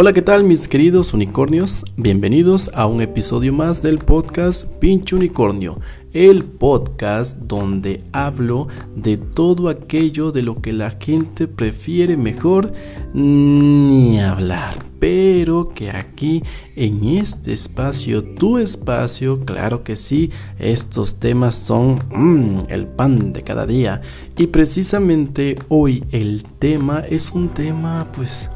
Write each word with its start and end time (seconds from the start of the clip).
Hola, 0.00 0.12
¿qué 0.12 0.22
tal 0.22 0.44
mis 0.44 0.68
queridos 0.68 1.12
unicornios? 1.12 1.84
Bienvenidos 1.96 2.70
a 2.72 2.86
un 2.86 3.00
episodio 3.00 3.52
más 3.52 3.82
del 3.82 3.98
podcast 3.98 4.64
Pinche 4.78 5.16
Unicornio, 5.16 5.80
el 6.12 6.44
podcast 6.44 7.38
donde 7.38 8.04
hablo 8.12 8.68
de 8.94 9.16
todo 9.16 9.68
aquello 9.68 10.30
de 10.30 10.44
lo 10.44 10.62
que 10.62 10.72
la 10.72 10.92
gente 10.92 11.48
prefiere 11.48 12.16
mejor 12.16 12.72
ni 13.12 14.20
hablar. 14.20 14.86
Pero 15.00 15.68
que 15.68 15.90
aquí 15.90 16.44
en 16.76 17.04
este 17.04 17.52
espacio, 17.52 18.22
tu 18.22 18.58
espacio, 18.58 19.40
claro 19.40 19.82
que 19.82 19.96
sí, 19.96 20.30
estos 20.60 21.16
temas 21.16 21.56
son 21.56 22.04
mm, 22.14 22.66
el 22.68 22.86
pan 22.86 23.32
de 23.32 23.42
cada 23.42 23.66
día. 23.66 24.00
Y 24.36 24.46
precisamente 24.46 25.58
hoy 25.68 26.04
el 26.12 26.44
tema 26.60 27.00
es 27.00 27.32
un 27.32 27.48
tema 27.48 28.06
pues 28.14 28.48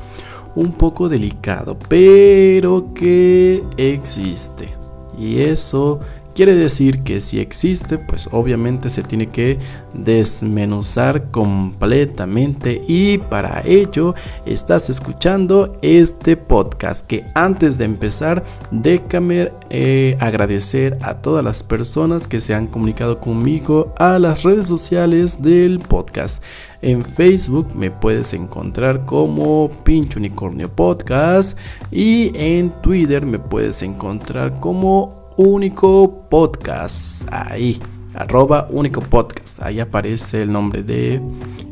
un 0.54 0.72
poco 0.72 1.08
delicado, 1.08 1.76
pero 1.88 2.92
que 2.94 3.62
existe. 3.76 4.74
Y 5.18 5.40
eso 5.40 6.00
Quiere 6.34 6.54
decir 6.54 7.02
que 7.02 7.20
si 7.20 7.40
existe, 7.40 7.98
pues 7.98 8.28
obviamente 8.32 8.88
se 8.88 9.02
tiene 9.02 9.26
que 9.28 9.58
desmenuzar 9.92 11.30
completamente 11.30 12.82
y 12.88 13.18
para 13.18 13.60
ello 13.66 14.14
estás 14.46 14.88
escuchando 14.88 15.76
este 15.82 16.38
podcast 16.38 17.06
que 17.06 17.26
antes 17.34 17.76
de 17.76 17.84
empezar 17.84 18.44
déjame 18.70 19.52
eh, 19.68 20.16
agradecer 20.20 20.96
a 21.02 21.20
todas 21.20 21.44
las 21.44 21.62
personas 21.62 22.26
que 22.26 22.40
se 22.40 22.54
han 22.54 22.66
comunicado 22.66 23.20
conmigo 23.20 23.92
a 23.98 24.18
las 24.18 24.42
redes 24.42 24.66
sociales 24.66 25.42
del 25.42 25.80
podcast. 25.80 26.42
En 26.80 27.04
Facebook 27.04 27.76
me 27.76 27.90
puedes 27.90 28.32
encontrar 28.32 29.04
como 29.04 29.70
Pincho 29.84 30.18
Unicornio 30.18 30.74
Podcast 30.74 31.58
y 31.90 32.32
en 32.34 32.70
Twitter 32.80 33.26
me 33.26 33.38
puedes 33.38 33.82
encontrar 33.82 34.58
como 34.58 35.21
único 35.36 36.28
podcast. 36.28 37.24
Ahí, 37.30 37.80
arroba 38.14 38.66
único 38.70 39.00
podcast. 39.00 39.62
Ahí 39.62 39.80
aparece 39.80 40.42
el 40.42 40.52
nombre 40.52 40.82
de 40.82 41.20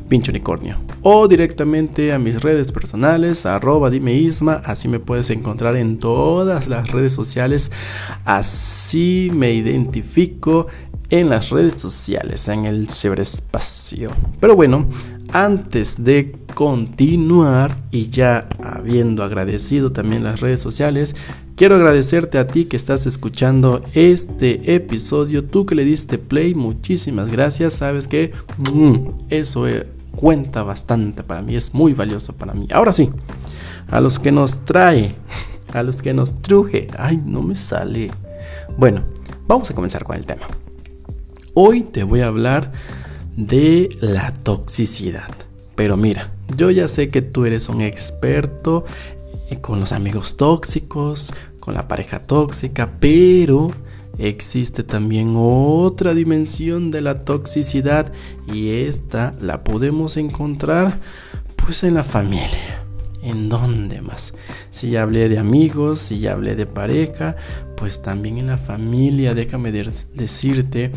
Pincho 0.09 0.33
Unicornio. 0.33 0.77
O 1.03 1.29
directamente 1.29 2.13
a 2.13 2.19
mis 2.19 2.43
redes 2.43 2.73
personales, 2.73 3.47
arroba 3.47 3.91
dime 3.91 4.15
Isma. 4.15 4.55
Así 4.65 4.89
me 4.89 4.99
puedes 4.99 5.31
encontrar 5.31 5.77
en 5.77 5.99
todas 5.99 6.69
las 6.69 6.91
redes 6.91 7.13
sociales. 7.13 7.71
Así 8.25 9.31
me 9.33 9.53
identifico 9.53 10.67
en 11.11 11.29
las 11.29 11.51
redes 11.51 11.75
sociales, 11.75 12.49
en 12.49 12.67
el 12.67 12.89
ciberespacio. 12.89 14.11
Pero 14.41 14.55
bueno, 14.57 14.87
antes 15.33 16.03
de 16.03 16.37
continuar 16.55 17.77
y 17.91 18.11
ya 18.11 18.49
habiendo 18.63 19.23
agradecido 19.23 19.93
también 19.93 20.25
las 20.25 20.41
redes 20.41 20.61
sociales, 20.61 21.15
quiero 21.61 21.75
agradecerte 21.75 22.39
a 22.39 22.47
ti 22.47 22.65
que 22.65 22.79
estás 22.79 23.05
escuchando 23.05 23.83
este 23.93 24.75
episodio, 24.75 25.45
tú 25.45 25.67
que 25.67 25.75
le 25.75 25.85
diste 25.85 26.17
play, 26.17 26.55
muchísimas 26.55 27.31
gracias, 27.31 27.75
sabes 27.75 28.09
que 28.09 28.33
mm, 28.73 29.27
eso 29.29 29.69
eh, 29.69 29.87
cuenta 30.17 30.63
bastante 30.63 31.23
para 31.23 31.43
mí, 31.43 31.57
es 31.57 31.75
muy 31.75 31.93
valioso 31.93 32.33
para 32.33 32.55
mí. 32.55 32.67
Ahora 32.73 32.95
sí, 32.95 33.11
a 33.89 34.01
los 34.01 34.19
que 34.19 34.33
nos 34.33 34.65
trae, 34.65 35.15
a 35.75 35.83
los 35.83 36.01
que 36.01 36.15
nos 36.15 36.41
truje, 36.41 36.89
ay, 36.97 37.21
no 37.27 37.43
me 37.43 37.55
sale. 37.55 38.11
Bueno, 38.79 39.03
vamos 39.47 39.71
a 39.71 39.75
comenzar 39.75 40.03
con 40.05 40.17
el 40.17 40.25
tema. 40.25 40.47
Hoy 41.53 41.83
te 41.83 42.05
voy 42.05 42.23
a 42.23 42.29
hablar 42.29 42.73
de 43.37 43.91
la 44.01 44.33
toxicidad. 44.33 45.31
Pero 45.75 45.99
mira, 45.99 46.33
yo 46.57 46.71
ya 46.71 46.89
sé 46.89 47.11
que 47.11 47.21
tú 47.21 47.45
eres 47.45 47.69
un 47.69 47.83
experto 47.83 48.87
con 49.57 49.81
los 49.81 49.93
amigos 49.93 50.37
tóxicos, 50.37 51.33
la 51.75 51.89
pareja 51.89 52.27
tóxica, 52.27 52.99
pero 53.01 53.73
existe 54.19 54.83
también 54.83 55.33
otra 55.37 56.15
dimensión 56.15 56.91
de 56.91 57.01
la 57.01 57.21
toxicidad 57.25 58.13
y 58.53 58.71
esta 58.71 59.35
la 59.41 59.65
podemos 59.65 60.17
encontrar 60.17 61.01
pues 61.57 61.85
en 61.85 61.95
la 61.95 62.05
familia. 62.05 62.85
¿En 63.23 63.51
dónde 63.51 64.01
más? 64.01 64.33
Si 64.71 64.91
ya 64.91 65.03
hablé 65.03 65.29
de 65.29 65.39
amigos, 65.39 66.01
si 66.01 66.21
ya 66.21 66.33
hablé 66.33 66.57
de 66.57 66.67
pareja, 66.67 67.37
pues 67.77 68.01
también 68.01 68.39
en 68.39 68.47
la 68.47 68.57
familia, 68.57 69.35
déjame 69.35 69.73
decirte 69.73 70.93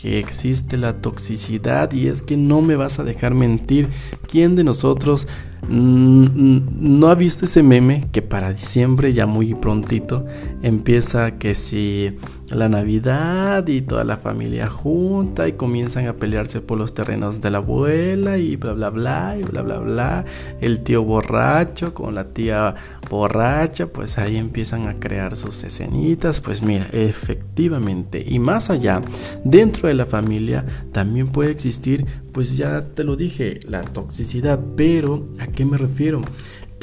que 0.00 0.18
existe 0.18 0.76
la 0.76 1.00
toxicidad 1.00 1.92
y 1.92 2.06
es 2.06 2.22
que 2.22 2.36
no 2.36 2.60
me 2.60 2.76
vas 2.76 2.98
a 2.98 3.04
dejar 3.04 3.34
mentir. 3.34 3.88
¿Quién 4.28 4.54
de 4.54 4.62
nosotros 4.62 5.26
no 5.68 7.08
ha 7.08 7.14
visto 7.14 7.44
ese 7.44 7.62
meme 7.62 8.04
que 8.12 8.22
para 8.22 8.52
diciembre 8.52 9.12
ya 9.12 9.26
muy 9.26 9.54
prontito 9.54 10.26
empieza 10.62 11.38
que 11.38 11.54
si 11.54 12.16
la 12.50 12.68
Navidad 12.68 13.66
y 13.68 13.80
toda 13.80 14.04
la 14.04 14.16
familia 14.16 14.68
junta 14.68 15.48
y 15.48 15.52
comienzan 15.52 16.06
a 16.06 16.16
pelearse 16.16 16.60
por 16.60 16.78
los 16.78 16.94
terrenos 16.94 17.40
de 17.40 17.50
la 17.50 17.58
abuela 17.58 18.38
y 18.38 18.56
bla 18.56 18.72
bla 18.74 18.90
bla 18.90 19.36
y 19.38 19.42
bla 19.42 19.62
bla 19.62 19.78
bla. 19.78 20.24
El 20.60 20.80
tío 20.80 21.04
borracho 21.04 21.94
con 21.94 22.14
la 22.14 22.32
tía 22.32 22.74
borracha, 23.10 23.86
pues 23.86 24.18
ahí 24.18 24.36
empiezan 24.36 24.86
a 24.88 24.98
crear 24.98 25.36
sus 25.36 25.62
escenitas. 25.64 26.40
Pues 26.40 26.62
mira, 26.62 26.86
efectivamente, 26.92 28.24
y 28.26 28.38
más 28.38 28.70
allá, 28.70 29.02
dentro 29.44 29.88
de 29.88 29.94
la 29.94 30.06
familia 30.06 30.64
también 30.92 31.28
puede 31.28 31.50
existir, 31.50 32.06
pues 32.34 32.58
ya 32.58 32.88
te 32.94 33.04
lo 33.04 33.16
dije, 33.16 33.60
la 33.66 33.82
toxicidad. 33.82 34.60
Pero, 34.76 35.28
¿a 35.40 35.46
qué 35.46 35.64
me 35.64 35.78
refiero? 35.78 36.20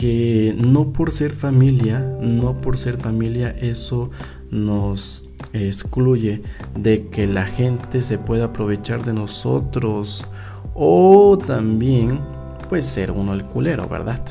que 0.01 0.55
no 0.57 0.93
por 0.93 1.11
ser 1.11 1.29
familia, 1.29 1.99
no 2.19 2.59
por 2.59 2.79
ser 2.79 2.97
familia, 2.97 3.51
eso 3.51 4.09
nos 4.49 5.25
excluye 5.53 6.41
de 6.75 7.07
que 7.09 7.27
la 7.27 7.45
gente 7.45 8.01
se 8.01 8.17
pueda 8.17 8.45
aprovechar 8.45 9.05
de 9.05 9.13
nosotros 9.13 10.25
o 10.73 11.37
también 11.37 12.19
pues 12.67 12.87
ser 12.87 13.11
uno 13.11 13.33
el 13.33 13.45
culero, 13.45 13.87
¿verdad? 13.87 14.21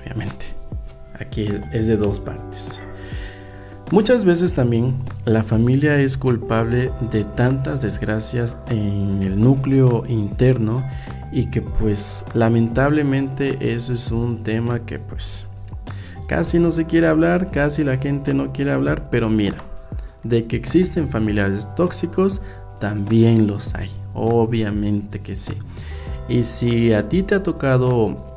Obviamente. 0.00 0.46
Aquí 1.20 1.46
es 1.72 1.86
de 1.86 1.98
dos 1.98 2.20
partes. 2.20 2.80
Muchas 3.90 4.26
veces 4.26 4.52
también 4.52 4.96
la 5.24 5.42
familia 5.42 5.98
es 5.98 6.18
culpable 6.18 6.92
de 7.10 7.24
tantas 7.24 7.80
desgracias 7.80 8.58
en 8.68 9.22
el 9.22 9.40
núcleo 9.40 10.04
interno 10.06 10.86
y 11.32 11.46
que 11.46 11.62
pues 11.62 12.26
lamentablemente 12.34 13.74
eso 13.74 13.94
es 13.94 14.10
un 14.10 14.42
tema 14.42 14.80
que 14.80 14.98
pues 14.98 15.46
casi 16.26 16.58
no 16.58 16.70
se 16.70 16.84
quiere 16.84 17.06
hablar, 17.06 17.50
casi 17.50 17.82
la 17.82 17.96
gente 17.96 18.34
no 18.34 18.52
quiere 18.52 18.72
hablar, 18.72 19.08
pero 19.10 19.30
mira, 19.30 19.56
de 20.22 20.44
que 20.44 20.56
existen 20.56 21.08
familiares 21.08 21.66
tóxicos, 21.74 22.42
también 22.80 23.46
los 23.46 23.74
hay, 23.74 23.90
obviamente 24.12 25.20
que 25.20 25.34
sí. 25.34 25.54
Y 26.28 26.44
si 26.44 26.92
a 26.92 27.08
ti 27.08 27.22
te 27.22 27.36
ha 27.36 27.42
tocado 27.42 28.27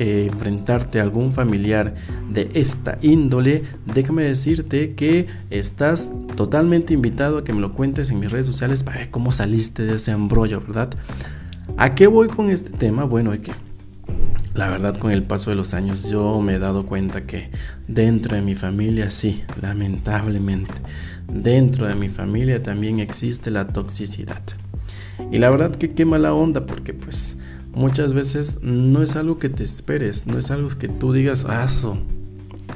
eh, 0.00 0.30
enfrentarte 0.32 0.98
a 0.98 1.02
algún 1.02 1.30
familiar 1.30 1.94
de 2.30 2.50
esta 2.54 2.98
índole, 3.02 3.64
déjame 3.84 4.22
decirte 4.22 4.94
que 4.94 5.26
estás 5.50 6.08
totalmente 6.36 6.94
invitado 6.94 7.36
a 7.36 7.44
que 7.44 7.52
me 7.52 7.60
lo 7.60 7.74
cuentes 7.74 8.10
en 8.10 8.18
mis 8.18 8.32
redes 8.32 8.46
sociales 8.46 8.82
para 8.82 8.96
ver 8.96 9.10
cómo 9.10 9.30
saliste 9.30 9.84
de 9.84 9.96
ese 9.96 10.12
embrollo, 10.12 10.62
¿verdad? 10.62 10.88
¿A 11.76 11.94
qué 11.94 12.06
voy 12.06 12.28
con 12.28 12.48
este 12.48 12.70
tema? 12.70 13.04
Bueno, 13.04 13.34
es 13.34 13.40
que 13.40 13.52
la 14.54 14.68
verdad 14.70 14.96
con 14.96 15.10
el 15.10 15.22
paso 15.22 15.50
de 15.50 15.56
los 15.56 15.74
años 15.74 16.08
yo 16.08 16.40
me 16.40 16.54
he 16.54 16.58
dado 16.58 16.86
cuenta 16.86 17.26
que 17.26 17.50
dentro 17.86 18.36
de 18.36 18.40
mi 18.40 18.54
familia 18.54 19.10
sí, 19.10 19.44
lamentablemente, 19.60 20.72
dentro 21.30 21.86
de 21.86 21.94
mi 21.94 22.08
familia 22.08 22.62
también 22.62 23.00
existe 23.00 23.50
la 23.50 23.66
toxicidad. 23.66 24.40
Y 25.30 25.40
la 25.40 25.50
verdad 25.50 25.76
que 25.76 25.92
qué 25.92 26.06
mala 26.06 26.32
onda 26.32 26.64
porque 26.64 26.94
pues 26.94 27.36
muchas 27.72 28.12
veces 28.12 28.58
no 28.62 29.02
es 29.02 29.16
algo 29.16 29.38
que 29.38 29.48
te 29.48 29.62
esperes, 29.62 30.26
no 30.26 30.38
es 30.38 30.50
algo 30.50 30.68
que 30.68 30.88
tú 30.88 31.12
digas, 31.12 31.44
aso, 31.44 31.98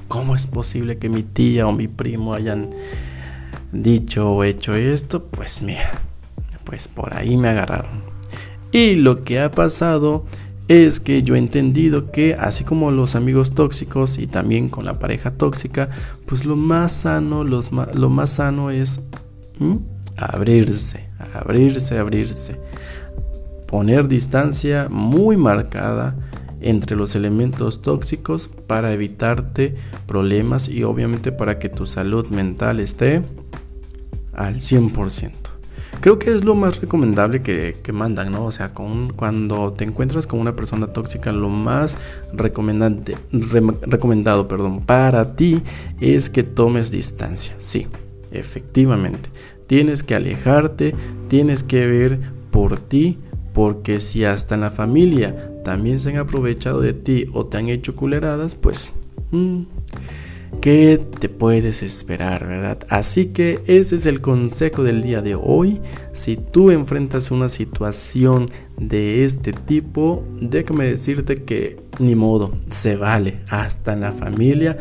¿cómo 0.09 0.35
es 0.35 0.47
posible 0.47 0.99
que 0.99 1.09
mi 1.09 1.23
tía 1.23 1.67
o 1.67 1.73
mi 1.73 1.89
primo 1.89 2.35
hayan 2.35 2.71
dicho 3.73 4.31
o 4.31 4.45
hecho 4.45 4.75
esto? 4.75 5.25
Pues 5.25 5.63
mira, 5.63 6.03
pues 6.65 6.89
por 6.89 7.15
ahí 7.15 7.37
me 7.37 7.49
agarraron. 7.49 8.03
Y 8.73 8.97
lo 8.97 9.23
que 9.23 9.41
ha 9.41 9.51
pasado 9.51 10.25
es 10.67 10.99
que 10.99 11.23
yo 11.23 11.35
he 11.35 11.39
entendido 11.39 12.11
que 12.11 12.35
así 12.35 12.65
como 12.65 12.91
los 12.91 13.15
amigos 13.15 13.55
tóxicos 13.55 14.19
y 14.19 14.27
también 14.27 14.69
con 14.69 14.85
la 14.85 14.99
pareja 14.99 15.33
tóxica, 15.33 15.91
pues 16.27 16.45
lo 16.45 16.57
más 16.57 16.93
sano, 16.93 17.45
lo 17.45 18.11
más 18.11 18.31
sano 18.31 18.71
es 18.71 19.01
abrirse, 20.17 21.09
abrirse, 21.35 21.99
abrirse. 21.99 22.59
Poner 23.75 24.07
distancia 24.07 24.87
muy 24.89 25.37
marcada 25.37 26.17
entre 26.61 26.95
los 26.95 27.17
elementos 27.17 27.83
tóxicos 27.83 28.49
para 28.69 28.93
evitarte 28.93 29.75
problemas 30.07 30.69
y 30.69 30.85
obviamente 30.85 31.33
para 31.33 31.59
que 31.59 31.69
tu 31.69 31.85
salud 31.85 32.29
mental 32.29 32.79
esté 32.79 33.23
al 34.33 34.61
100%. 34.61 35.33
creo 35.99 36.21
que 36.21 36.31
es 36.31 36.45
lo 36.45 36.55
más 36.55 36.81
recomendable 36.81 37.43
que, 37.43 37.93
mandan, 37.93 38.31
¿no? 38.31 38.45
O 38.45 38.53
sea, 38.53 38.75
cuando 38.75 39.73
te 39.73 39.83
encuentras 39.83 40.29
con 40.29 40.39
una 40.39 40.55
persona 40.55 40.93
tóxica, 40.93 41.33
lo 41.33 41.49
más 41.49 41.97
recomendante, 42.33 43.19
recomendado 43.33 44.47
perdón, 44.47 44.83
para 44.83 45.35
ti 45.35 45.65
es 46.01 46.31
que 46.31 46.45
tomes 46.45 46.93
distancia. 46.93 47.57
Sí, 47.59 47.89
efectivamente. 48.31 49.31
Tienes 49.67 50.05
que 50.05 50.15
alejarte, 50.15 50.95
tienes 51.27 51.65
que 51.65 51.89
ver 51.89 52.21
por 52.53 52.79
ti, 52.79 53.19
porque 53.55 54.01
si 54.01 54.25
hasta 54.25 54.57
en 54.57 54.61
la 54.61 54.71
familia 54.71 55.51
también 55.65 56.01
se 56.01 56.11
han 56.11 56.19
aprovechado 56.19 56.81
de 56.81 56.93
ti 56.93 57.25
o 57.33 57.47
te 57.47 57.57
han 57.57 57.69
hecho 57.69 57.97
culeradas, 57.97 58.55
pues... 58.55 58.93
Mm, 59.31 59.63
¿Qué 60.61 60.99
te 61.19 61.29
puedes 61.29 61.83
esperar, 61.83 62.47
verdad? 62.47 62.79
Así 62.89 63.27
que 63.27 63.61
ese 63.67 63.97
es 63.97 64.07
el 64.07 64.23
consejo 64.23 64.83
del 64.83 65.03
día 65.03 65.21
de 65.21 65.35
hoy. 65.35 65.81
Si 66.13 66.37
tú 66.37 66.71
enfrentas 66.71 67.31
una 67.31 67.51
situación 67.51 68.47
de 68.79 69.27
este 69.27 69.53
tipo, 69.53 70.25
déjame 70.41 70.87
decirte 70.87 71.43
que 71.43 71.83
ni 71.99 72.15
modo, 72.15 72.53
se 72.71 72.97
vale. 72.97 73.41
Hasta 73.49 73.93
en 73.93 74.01
la 74.01 74.13
familia 74.13 74.79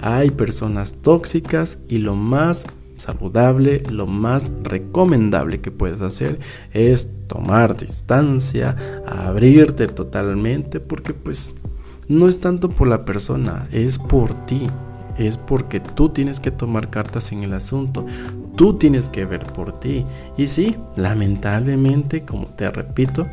hay 0.00 0.30
personas 0.30 0.94
tóxicas 1.02 1.78
y 1.88 1.98
lo 1.98 2.14
más 2.14 2.66
saludable, 2.96 3.82
lo 3.90 4.06
más 4.06 4.44
recomendable 4.62 5.60
que 5.60 5.70
puedes 5.70 6.00
hacer 6.00 6.38
es 6.72 7.08
tomar 7.26 7.76
distancia, 7.76 8.76
abrirte 9.06 9.86
totalmente, 9.88 10.80
porque 10.80 11.14
pues 11.14 11.54
no 12.08 12.28
es 12.28 12.40
tanto 12.40 12.70
por 12.70 12.88
la 12.88 13.04
persona, 13.04 13.66
es 13.72 13.98
por 13.98 14.46
ti 14.46 14.68
es 15.18 15.38
porque 15.38 15.80
tú 15.80 16.10
tienes 16.10 16.40
que 16.40 16.50
tomar 16.50 16.90
cartas 16.90 17.32
en 17.32 17.42
el 17.42 17.52
asunto, 17.54 18.06
tú 18.56 18.74
tienes 18.74 19.08
que 19.08 19.24
ver 19.24 19.46
por 19.52 19.78
ti. 19.80 20.04
Y 20.36 20.48
sí, 20.48 20.76
lamentablemente, 20.96 22.24
como 22.24 22.46
te 22.46 22.70
repito, 22.70 23.26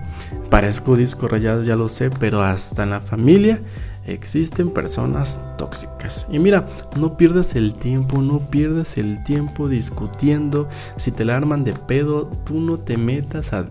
parezco 0.50 0.96
disco 0.96 1.28
rayado, 1.28 1.64
ya 1.64 1.76
lo 1.76 1.90
sé, 1.90 2.10
pero 2.10 2.42
hasta 2.42 2.84
en 2.84 2.92
la 2.92 3.02
familia 3.02 3.62
existen 4.06 4.72
personas 4.72 5.40
tóxicas. 5.58 6.26
Y 6.30 6.40
mira, 6.40 6.68
no 6.96 7.18
pierdas 7.18 7.56
el 7.56 7.76
tiempo, 7.76 8.22
no 8.22 8.40
pierdas 8.50 8.98
el 8.98 9.24
tiempo 9.24 9.70
discutiendo. 9.70 10.68
Si 10.98 11.12
te 11.12 11.26
la 11.26 11.38
arman 11.38 11.64
de 11.64 11.74
pedo, 11.74 12.24
tú 12.46 12.60
no 12.60 12.80
te 12.80 12.98
metas 12.98 13.54
a, 13.54 13.68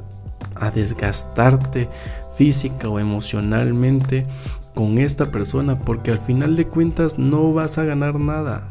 a 0.56 0.70
desgastarte 0.70 1.88
física 2.37 2.88
o 2.88 2.99
emocionalmente 2.99 4.26
con 4.75 4.99
esta 4.99 5.31
persona 5.31 5.79
porque 5.81 6.11
al 6.11 6.19
final 6.19 6.56
de 6.56 6.67
cuentas 6.67 7.19
no 7.19 7.52
vas 7.52 7.79
a 7.79 7.84
ganar 7.84 8.19
nada. 8.19 8.69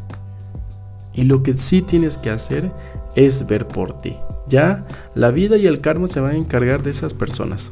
Y 1.13 1.23
lo 1.23 1.43
que 1.43 1.57
sí 1.57 1.81
tienes 1.81 2.17
que 2.17 2.29
hacer 2.29 2.71
es 3.15 3.45
ver 3.45 3.67
por 3.67 4.01
ti. 4.01 4.15
Ya 4.47 4.85
la 5.13 5.31
vida 5.31 5.57
y 5.57 5.67
el 5.67 5.81
karma 5.81 6.07
se 6.07 6.19
van 6.19 6.31
a 6.31 6.37
encargar 6.37 6.83
de 6.83 6.91
esas 6.91 7.13
personas. 7.13 7.71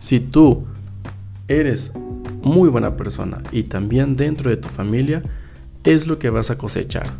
Si 0.00 0.20
tú 0.20 0.64
eres 1.48 1.92
muy 2.46 2.68
buena 2.68 2.96
persona 2.96 3.42
y 3.50 3.64
también 3.64 4.16
dentro 4.16 4.50
de 4.50 4.56
tu 4.56 4.68
familia, 4.68 5.22
es 5.82 6.06
lo 6.06 6.18
que 6.18 6.30
vas 6.30 6.50
a 6.50 6.56
cosechar. 6.56 7.10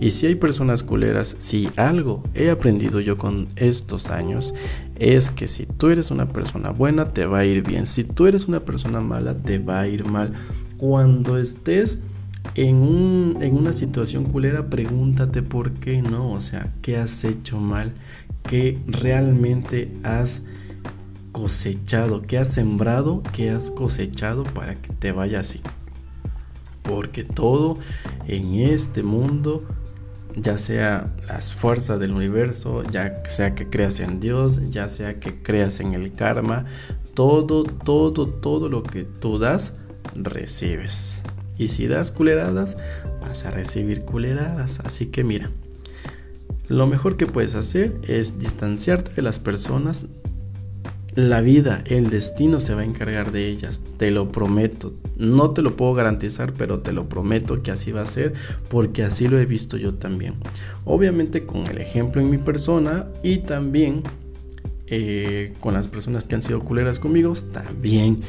Y 0.00 0.10
si 0.10 0.26
hay 0.26 0.34
personas 0.34 0.82
culeras, 0.82 1.36
si 1.38 1.70
algo 1.76 2.22
he 2.34 2.50
aprendido 2.50 3.00
yo 3.00 3.16
con 3.16 3.48
estos 3.56 4.10
años, 4.10 4.54
es 4.96 5.30
que 5.30 5.46
si 5.46 5.66
tú 5.66 5.88
eres 5.88 6.10
una 6.10 6.28
persona 6.28 6.70
buena, 6.70 7.12
te 7.12 7.26
va 7.26 7.38
a 7.38 7.44
ir 7.46 7.62
bien. 7.62 7.86
Si 7.86 8.02
tú 8.02 8.26
eres 8.26 8.48
una 8.48 8.60
persona 8.60 9.00
mala, 9.00 9.34
te 9.34 9.58
va 9.58 9.80
a 9.80 9.88
ir 9.88 10.04
mal. 10.04 10.32
Cuando 10.76 11.38
estés 11.38 12.00
en, 12.56 12.76
un, 12.76 13.38
en 13.40 13.56
una 13.56 13.72
situación 13.72 14.24
culera, 14.24 14.68
pregúntate 14.68 15.42
por 15.42 15.72
qué 15.74 16.02
no. 16.02 16.30
O 16.30 16.40
sea, 16.40 16.74
¿qué 16.82 16.98
has 16.98 17.24
hecho 17.24 17.58
mal? 17.58 17.92
¿Qué 18.42 18.78
realmente 18.86 19.90
has 20.02 20.42
cosechado? 21.36 22.22
¿Qué 22.22 22.38
has 22.38 22.48
sembrado? 22.48 23.22
¿Qué 23.34 23.50
has 23.50 23.70
cosechado 23.70 24.42
para 24.42 24.74
que 24.76 24.94
te 24.94 25.12
vaya 25.12 25.40
así? 25.40 25.60
Porque 26.82 27.24
todo 27.24 27.78
en 28.26 28.54
este 28.54 29.02
mundo 29.02 29.62
ya 30.34 30.56
sea 30.56 31.14
las 31.28 31.52
fuerzas 31.54 32.00
del 32.00 32.12
universo, 32.12 32.82
ya 32.84 33.22
sea 33.28 33.54
que 33.54 33.68
creas 33.68 34.00
en 34.00 34.18
Dios, 34.18 34.70
ya 34.70 34.88
sea 34.88 35.20
que 35.20 35.42
creas 35.42 35.80
en 35.80 35.92
el 35.92 36.14
karma, 36.14 36.64
todo, 37.12 37.64
todo, 37.64 38.28
todo 38.28 38.70
lo 38.70 38.82
que 38.82 39.02
tú 39.04 39.38
das, 39.38 39.74
recibes. 40.14 41.20
Y 41.58 41.68
si 41.68 41.86
das 41.86 42.12
culeradas, 42.12 42.78
vas 43.20 43.44
a 43.44 43.50
recibir 43.50 44.06
culeradas. 44.06 44.80
Así 44.84 45.08
que 45.08 45.22
mira, 45.22 45.50
lo 46.68 46.86
mejor 46.86 47.18
que 47.18 47.26
puedes 47.26 47.54
hacer 47.56 48.00
es 48.08 48.38
distanciarte 48.38 49.12
de 49.12 49.22
las 49.22 49.38
personas 49.38 50.06
la 51.16 51.40
vida, 51.40 51.82
el 51.86 52.10
destino 52.10 52.60
se 52.60 52.74
va 52.74 52.82
a 52.82 52.84
encargar 52.84 53.32
de 53.32 53.48
ellas, 53.48 53.80
te 53.96 54.10
lo 54.10 54.30
prometo. 54.30 54.92
No 55.16 55.52
te 55.52 55.62
lo 55.62 55.74
puedo 55.74 55.94
garantizar, 55.94 56.52
pero 56.52 56.80
te 56.80 56.92
lo 56.92 57.08
prometo 57.08 57.62
que 57.62 57.70
así 57.70 57.90
va 57.90 58.02
a 58.02 58.06
ser, 58.06 58.34
porque 58.68 59.02
así 59.02 59.26
lo 59.26 59.38
he 59.38 59.46
visto 59.46 59.78
yo 59.78 59.94
también. 59.94 60.34
Obviamente 60.84 61.46
con 61.46 61.66
el 61.66 61.78
ejemplo 61.78 62.20
en 62.20 62.28
mi 62.28 62.36
persona 62.36 63.06
y 63.22 63.38
también 63.38 64.02
eh, 64.88 65.54
con 65.60 65.72
las 65.72 65.88
personas 65.88 66.28
que 66.28 66.34
han 66.34 66.42
sido 66.42 66.60
culeras 66.60 66.98
conmigo, 66.98 67.32
también 67.50 68.20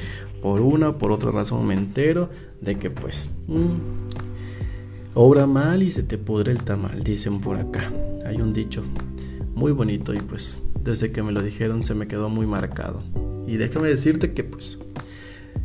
por 0.41 0.61
una 0.61 0.89
o 0.89 0.97
por 0.97 1.11
otra 1.11 1.31
razón 1.31 1.67
me 1.67 1.73
entero 1.73 2.29
de 2.61 2.75
que 2.75 2.89
pues 2.89 3.29
mm, 3.47 3.75
obra 5.13 5.45
mal 5.45 5.83
y 5.83 5.91
se 5.91 6.03
te 6.03 6.17
pudre 6.17 6.53
el 6.53 6.63
tamal, 6.63 7.03
dicen 7.03 7.41
por 7.41 7.57
acá. 7.57 7.91
Hay 8.25 8.41
un 8.41 8.53
dicho 8.53 8.81
muy 9.55 9.73
bonito 9.73 10.13
y 10.13 10.19
pues 10.19 10.57
desde 10.87 11.11
que 11.11 11.21
me 11.21 11.31
lo 11.31 11.43
dijeron 11.43 11.85
se 11.85 11.93
me 11.93 12.07
quedó 12.07 12.29
muy 12.29 12.47
marcado. 12.47 13.03
Y 13.45 13.57
déjame 13.57 13.89
decirte 13.89 14.33
que 14.33 14.43
pues 14.43 14.79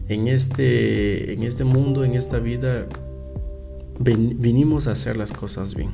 en 0.08 0.28
este, 0.28 1.32
en 1.32 1.42
este 1.42 1.64
mundo, 1.64 2.04
en 2.04 2.14
esta 2.14 2.38
vida, 2.38 2.86
vinimos 3.98 4.86
a 4.86 4.92
hacer 4.92 5.16
las 5.16 5.32
cosas 5.32 5.74
bien. 5.74 5.92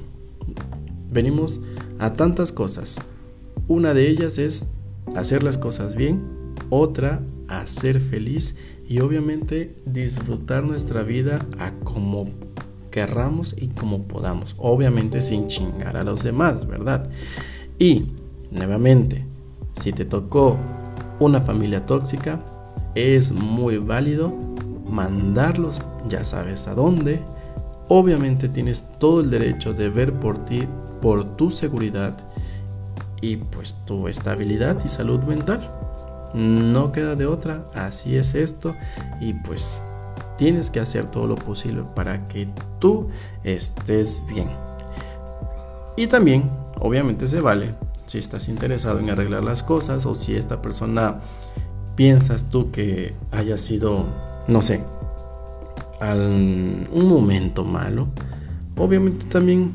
Venimos 1.11 1.61
a 1.99 2.15
tantas 2.15 2.51
cosas. 2.51 2.97
Una 3.69 3.95
de 3.95 4.09
ellas 4.09 4.39
es 4.39 4.67
hacer 5.15 5.43
las 5.43 5.59
cosas 5.59 5.95
bien, 5.95 6.23
otra 6.71 7.23
a 7.49 7.67
ser 7.67 8.01
feliz 8.01 8.57
y 8.89 9.01
obviamente 9.01 9.77
disfrutar 9.87 10.65
nuestra 10.65 11.03
vida 11.03 11.47
a 11.59 11.73
como 11.73 12.31
querramos 12.91 13.55
y 13.59 13.69
como 13.69 14.09
podamos. 14.09 14.55
Obviamente 14.59 15.23
sin 15.23 15.49
chingar 15.49 15.97
a 15.97 16.05
los 16.05 16.23
demás, 16.23 16.67
¿verdad? 16.67 17.11
Y 17.79 18.07
Nuevamente, 18.51 19.27
si 19.79 19.93
te 19.93 20.05
tocó 20.05 20.57
una 21.21 21.41
familia 21.41 21.85
tóxica, 21.85 22.41
es 22.95 23.33
muy 23.33 23.79
válido 23.79 24.33
mandarlos, 24.89 25.83
ya 26.09 26.25
sabes 26.25 26.67
a 26.67 26.75
dónde. 26.75 27.21
Obviamente 27.89 28.49
tienes 28.49 28.85
todo 28.99 29.21
el 29.21 29.31
derecho 29.31 29.75
de 29.75 29.91
ver 29.91 30.15
por 30.15 30.39
ti, 30.39 30.67
por 31.01 31.37
tu 31.37 31.51
seguridad 31.51 32.17
y 33.21 33.37
pues 33.37 33.77
tu 33.85 34.09
estabilidad 34.09 34.79
y 34.85 34.89
salud 34.89 35.21
mental. 35.21 35.61
No 36.35 36.93
queda 36.93 37.15
de 37.15 37.27
otra, 37.27 37.65
así 37.75 38.17
es 38.17 38.35
esto 38.35 38.75
y 39.21 39.35
pues 39.35 39.83
tienes 40.37 40.71
que 40.71 40.81
hacer 40.81 41.07
todo 41.07 41.27
lo 41.27 41.37
posible 41.37 41.85
para 41.95 42.27
que 42.29 42.49
tú 42.79 43.09
estés 43.45 44.23
bien. 44.27 44.49
Y 45.97 46.07
también, 46.07 46.49
obviamente 46.79 47.27
se 47.29 47.41
vale 47.41 47.75
si 48.09 48.19
estás 48.19 48.49
interesado 48.49 48.99
en 48.99 49.11
arreglar 49.11 49.45
las 49.45 49.63
cosas 49.63 50.07
o 50.07 50.15
si 50.15 50.35
esta 50.35 50.63
persona 50.63 51.21
piensas 51.95 52.49
tú 52.49 52.71
que 52.71 53.15
haya 53.31 53.59
sido, 53.59 54.09
no 54.49 54.63
sé, 54.63 54.83
un 56.01 57.09
momento 57.09 57.65
malo, 57.65 58.09
obviamente 58.77 59.27
también 59.27 59.73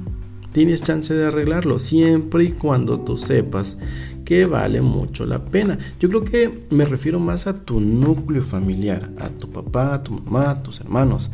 tienes 0.52 0.82
chance 0.82 1.14
de 1.14 1.28
arreglarlo 1.28 1.78
siempre 1.80 2.46
y 2.46 2.52
cuando 2.54 3.00
tú 3.02 3.18
sepas 3.18 3.78
que 4.26 4.46
vale 4.46 4.82
mucho 4.82 5.26
la 5.26 5.46
pena. 5.46 5.78
Yo 6.00 6.10
creo 6.10 6.24
que 6.24 6.66
me 6.70 6.86
refiero 6.86 7.20
más 7.20 7.46
a 7.46 7.60
tu 7.60 7.80
núcleo 7.80 8.42
familiar, 8.42 9.12
a 9.20 9.30
tu 9.30 9.50
papá, 9.50 9.94
a 9.94 10.04
tu 10.04 10.14
mamá, 10.14 10.50
a 10.50 10.64
tus 10.64 10.80
hermanos. 10.80 11.30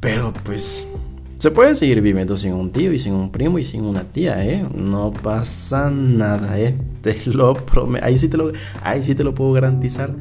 Pero 0.00 0.32
pues 0.44 0.88
se 1.46 1.52
puede 1.52 1.76
seguir 1.76 2.00
viviendo 2.00 2.36
sin 2.36 2.54
un 2.54 2.72
tío 2.72 2.92
y 2.92 2.98
sin 2.98 3.12
un 3.12 3.30
primo 3.30 3.60
y 3.60 3.64
sin 3.64 3.84
una 3.84 4.02
tía, 4.02 4.44
¿eh? 4.44 4.68
No 4.74 5.12
pasa 5.12 5.92
nada, 5.92 6.58
¿eh? 6.58 6.76
Te 7.02 7.20
lo 7.26 7.54
prometo. 7.54 8.04
Ahí 8.04 8.16
sí 8.16 8.26
te 8.26 8.36
lo, 8.36 8.50
ahí 8.82 9.00
sí 9.04 9.14
te 9.14 9.22
lo 9.22 9.32
puedo 9.32 9.52
garantizar. 9.52 10.12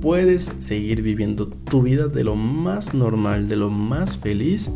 Puedes 0.00 0.52
seguir 0.60 1.02
viviendo 1.02 1.48
tu 1.48 1.82
vida 1.82 2.06
de 2.06 2.22
lo 2.22 2.36
más 2.36 2.94
normal, 2.94 3.48
de 3.48 3.56
lo 3.56 3.70
más 3.70 4.18
feliz, 4.18 4.70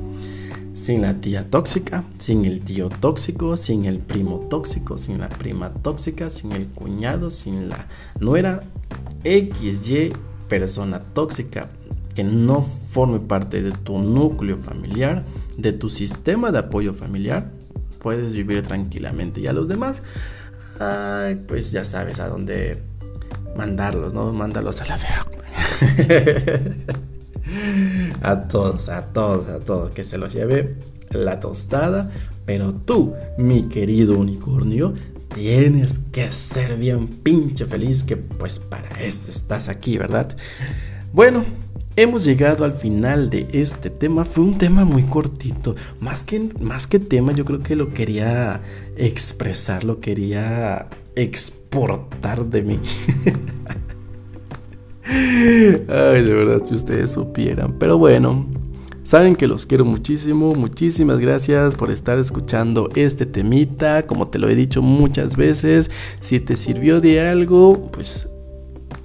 sin 0.75 1.03
la 1.03 1.21
tía 1.21 1.49
tóxica, 1.49 2.03
sin 2.19 2.47
el 2.47 2.63
tío 2.63 2.89
tóxico, 2.89 3.57
sin 3.57 3.85
el 3.85 4.01
primo 4.01 4.41
tóxico, 4.51 4.99
sin 4.99 5.21
la 5.21 5.29
prima 5.29 5.73
tóxica, 5.73 6.31
sin 6.31 6.51
el 6.51 6.67
cuñado, 6.67 7.31
sin 7.31 7.69
la 7.69 7.87
nuera 8.19 8.65
XY 9.23 10.15
persona 10.49 10.99
tóxica 10.99 11.71
que 12.17 12.25
no 12.25 12.63
forme 12.63 13.21
parte 13.21 13.63
de 13.63 13.71
tu 13.71 13.99
núcleo 13.99 14.59
familiar 14.59 15.25
de 15.63 15.73
tu 15.73 15.89
sistema 15.89 16.53
de 16.53 16.59
apoyo 16.59 16.93
familiar, 16.93 17.51
puedes 17.99 18.35
vivir 18.35 18.63
tranquilamente. 18.63 19.41
Y 19.41 19.47
a 19.47 19.53
los 19.53 19.69
demás, 19.69 20.03
pues 21.47 21.71
ya 21.71 21.85
sabes 21.85 22.21
a 22.21 22.29
dónde 22.29 22.83
mandarlos, 23.57 24.13
¿no? 24.13 24.33
Mándalos 24.33 24.81
a 24.81 24.87
la 24.87 24.97
verga. 24.99 25.27
a 28.23 28.49
todos, 28.49 28.89
a 28.89 29.07
todos, 29.13 29.49
a 29.49 29.61
todos, 29.61 29.91
que 29.93 30.05
se 30.05 30.19
los 30.19 30.33
lleve 30.33 30.77
la 31.11 31.41
tostada. 31.41 32.11
Pero 32.45 32.75
tú, 32.75 33.15
mi 33.39 33.63
querido 33.69 34.19
unicornio, 34.19 34.95
tienes 35.35 36.01
que 36.11 36.33
ser 36.33 36.77
bien 36.77 37.07
pinche 37.07 37.67
feliz, 37.67 38.03
que 38.03 38.17
pues 38.17 38.59
para 38.59 38.89
eso 39.01 39.31
estás 39.31 39.69
aquí, 39.69 39.97
¿verdad? 39.97 40.37
Bueno, 41.13 41.45
hemos 41.97 42.25
llegado 42.25 42.65
al 42.65 42.73
final 42.73 43.31
de 43.31 43.49
este 43.53 43.91
tema. 43.91 44.25
Fue 44.25 44.45
un 44.45 44.57
tema 44.57 44.85
muy 44.85 45.05
cortito. 45.05 45.75
Más 46.01 46.25
que, 46.25 46.51
más 46.61 46.87
que 46.87 46.99
tema, 46.99 47.33
yo 47.33 47.45
creo 47.45 47.61
que 47.61 47.77
lo 47.77 47.93
quería 47.93 48.63
expresar, 48.97 49.85
lo 49.85 50.01
quería 50.01 50.89
exportar 51.17 52.47
de 52.47 52.63
mí. 52.63 52.81
Ay, 55.05 56.23
de 56.23 56.35
verdad, 56.35 56.63
si 56.65 56.75
ustedes 56.75 57.13
supieran. 57.13 57.79
Pero 57.79 57.99
bueno, 57.99 58.47
Saben 59.05 59.35
que 59.35 59.49
los 59.49 59.67
quiero 59.67 59.85
muchísimo, 59.85 60.55
muchísimas 60.55 61.19
gracias 61.19 61.75
por 61.75 61.91
estar 61.91 62.19
escuchando 62.19 62.89
este 62.95 63.27
temita, 63.27 64.07
como 64.07 64.29
te 64.29 64.39
lo 64.39 64.49
he 64.49 64.55
dicho 64.55 64.81
muchas 64.81 65.35
veces, 65.37 65.91
si 66.21 66.39
te 66.39 66.57
sirvió 66.57 67.01
de 67.01 67.21
algo, 67.21 67.91
pues 67.91 68.29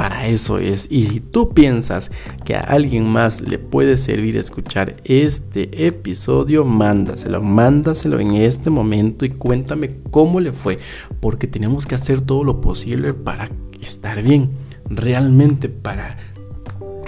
para 0.07 0.27
eso 0.27 0.57
es. 0.57 0.87
Y 0.89 1.03
si 1.03 1.19
tú 1.19 1.49
piensas 1.49 2.11
que 2.45 2.55
a 2.55 2.61
alguien 2.61 3.07
más 3.09 3.41
le 3.41 3.59
puede 3.59 3.97
servir 3.97 4.37
escuchar 4.37 4.95
este 5.03 5.85
episodio, 5.85 6.63
mándaselo, 6.63 7.41
mándaselo 7.41 8.17
en 8.21 8.35
este 8.35 8.69
momento 8.69 9.25
y 9.25 9.31
cuéntame 9.31 9.97
cómo 10.09 10.39
le 10.39 10.53
fue, 10.53 10.79
porque 11.19 11.47
tenemos 11.47 11.85
que 11.85 11.95
hacer 11.95 12.21
todo 12.21 12.45
lo 12.45 12.61
posible 12.61 13.13
para 13.13 13.49
estar 13.81 14.23
bien, 14.23 14.51
realmente 14.89 15.67
para 15.67 16.15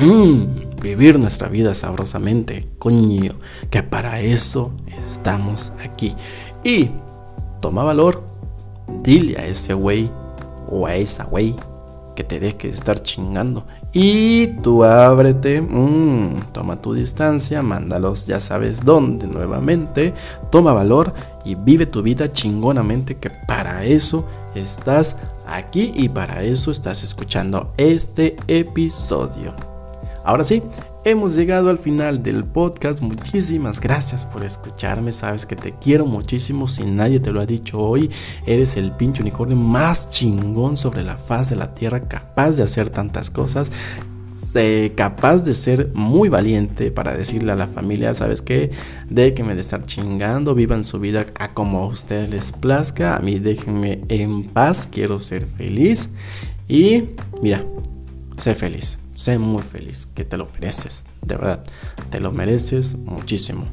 Mm, 0.02 0.80
vivir 0.82 1.20
nuestra 1.20 1.50
vida 1.50 1.76
sabrosamente, 1.76 2.70
coño, 2.78 3.34
que 3.70 3.84
para 3.84 4.22
eso 4.22 4.74
estamos 5.10 5.74
aquí. 5.84 6.16
Y 6.64 6.90
toma 7.60 7.84
valor, 7.84 8.24
dile 9.04 9.38
a 9.38 9.46
ese 9.46 9.74
güey 9.74 10.10
o 10.70 10.88
a 10.88 10.96
esa 10.96 11.26
güey 11.26 11.54
que 12.20 12.26
te 12.26 12.42
deje 12.42 12.68
de 12.68 12.76
estar 12.76 13.02
chingando. 13.02 13.64
Y 13.94 14.48
tú 14.62 14.84
ábrete, 14.84 15.62
mm, 15.62 16.52
toma 16.52 16.82
tu 16.82 16.94
distancia, 16.94 17.64
mándalos 17.64 18.28
ya 18.28 18.42
sabes 18.42 18.84
dónde 18.84 19.26
nuevamente, 19.26 20.14
toma 20.52 20.74
valor 20.74 21.14
y 21.46 21.56
vive 21.56 21.86
tu 21.86 22.02
vida 22.02 22.30
chingonamente 22.30 23.16
que 23.16 23.30
para 23.30 23.86
eso 23.86 24.26
estás 24.54 25.16
aquí 25.48 25.94
y 25.96 26.10
para 26.10 26.44
eso 26.44 26.72
estás 26.72 27.04
escuchando 27.04 27.72
este 27.78 28.36
episodio. 28.50 29.56
Ahora 30.26 30.44
sí, 30.44 30.62
hemos 31.06 31.36
llegado 31.36 31.70
al 31.70 31.78
final 31.78 32.24
del 32.24 32.44
podcast. 32.44 33.02
Muchísimas 33.02 33.80
gracias 33.80 34.26
por 34.26 34.44
escucharme. 34.44 35.12
Sabes 35.12 35.46
que 35.46 35.56
te 35.56 35.74
quiero 35.74 36.06
muchísimo. 36.06 36.68
Si 36.68 36.84
nadie 36.84 37.20
te 37.20 37.32
lo 37.32 37.42
ha 37.42 37.46
dicho 37.46 37.80
hoy, 37.80 38.10
eres 38.46 38.78
el 38.78 38.92
pinche 38.92 39.22
unicornio 39.22 39.56
más 39.56 40.10
chingón 40.10 40.78
sobre 40.78 41.04
la 41.04 41.18
faz 41.18 41.50
de 41.50 41.56
la 41.56 41.74
tierra, 41.74 42.08
capaz 42.08 42.58
de 42.58 42.64
hacer 42.64 42.90
tantas 42.90 43.30
cosas. 43.30 43.72
capaz 44.96 45.44
de 45.44 45.54
ser 45.54 45.92
muy 45.94 46.30
valiente 46.30 46.92
para 46.92 47.16
decirle 47.16 47.52
a 47.52 47.56
la 47.56 47.68
familia, 47.68 48.14
¿sabes 48.14 48.42
qué? 48.42 48.72
Déjenme 49.10 49.56
de 49.56 49.62
estar 49.62 49.86
chingando, 49.86 50.56
vivan 50.56 50.86
su 50.86 51.00
vida 51.00 51.26
a 51.38 51.54
como 51.54 51.80
a 51.80 51.88
ustedes 51.88 52.30
les 52.30 52.52
plazca, 52.54 53.18
a 53.18 53.20
mí 53.20 53.40
déjenme 53.40 54.02
en 54.08 54.46
paz, 54.46 54.88
quiero 54.90 55.20
ser 55.20 55.46
feliz 55.46 56.10
y 56.70 57.10
mira, 57.42 57.66
sé 58.38 58.56
feliz. 58.56 58.99
Sé 59.20 59.38
muy 59.38 59.64
feliz, 59.64 60.08
que 60.16 60.24
te 60.24 60.38
lo 60.38 60.48
mereces, 60.54 61.04
de 61.26 61.36
verdad, 61.36 61.66
te 62.10 62.22
lo 62.22 62.32
mereces 62.32 62.96
muchísimo. 62.96 63.68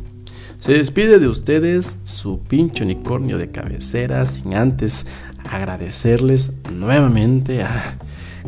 Se 0.59 0.73
despide 0.73 1.21
de 1.21 1.29
ustedes 1.29 1.99
su 2.03 2.41
pinche 2.41 2.83
unicornio 2.83 3.38
de 3.38 3.53
cabecera 3.53 4.26
sin 4.26 4.57
antes 4.57 5.07
agradecerles 5.49 6.50
nuevamente. 6.73 7.62
Ah, 7.62 7.97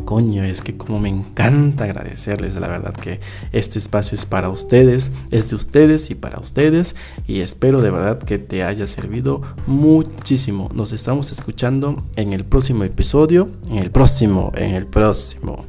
coño, 0.03 0.43
es 0.43 0.61
que 0.61 0.75
como 0.75 0.99
me 0.99 1.07
encanta 1.07 1.85
agradecerles, 1.85 2.55
la 2.55 2.67
verdad 2.67 2.93
que 2.93 3.21
este 3.53 3.79
espacio 3.79 4.17
es 4.17 4.25
para 4.25 4.49
ustedes, 4.49 5.09
es 5.31 5.49
de 5.49 5.55
ustedes 5.55 6.11
y 6.11 6.15
para 6.15 6.41
ustedes 6.41 6.97
y 7.29 7.39
espero 7.39 7.81
de 7.81 7.91
verdad 7.91 8.19
que 8.19 8.39
te 8.39 8.63
haya 8.63 8.87
servido 8.87 9.41
muchísimo. 9.67 10.69
Nos 10.73 10.91
estamos 10.91 11.31
escuchando 11.31 12.03
en 12.17 12.33
el 12.33 12.43
próximo 12.43 12.83
episodio, 12.83 13.47
en 13.69 13.77
el 13.77 13.89
próximo, 13.89 14.51
en 14.57 14.75
el 14.75 14.85
próximo 14.85 15.65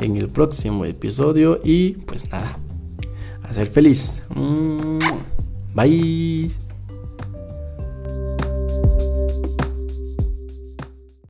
en 0.00 0.16
el 0.16 0.28
próximo 0.28 0.84
episodio 0.84 1.60
y 1.62 1.92
pues 1.92 2.30
nada, 2.30 2.58
a 3.42 3.52
ser 3.52 3.66
feliz. 3.66 4.22
Mm, 4.34 4.98
bye. 5.74 6.69